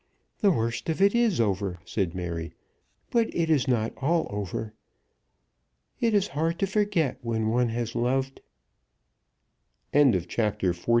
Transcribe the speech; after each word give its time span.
"The 0.39 0.49
worst 0.49 0.89
of 0.89 0.99
it 0.99 1.13
is 1.13 1.39
over," 1.39 1.77
said 1.85 2.15
Mary; 2.15 2.53
"but 3.11 3.27
it 3.35 3.51
is 3.51 3.67
not 3.67 3.93
all 3.97 4.25
over. 4.31 4.73
It 5.99 6.15
is 6.15 6.29
hard 6.29 6.57
to 6.57 6.65
forget 6.65 7.19
when 7.21 7.49
one 7.49 7.69
has 7.69 7.93
loved." 7.93 8.41
CHAPTER 9.93 10.73
XLII. 10.73 10.85